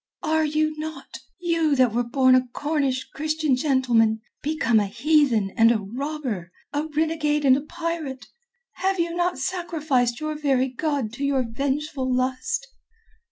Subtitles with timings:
[0.23, 6.51] "Are you not—you that were born a Cornish Christian gentleman—become a heathen and a robber,
[6.73, 8.25] a renegade and a pirate?
[8.77, 12.67] Have you not sacrificed your very God to your vengeful lust?"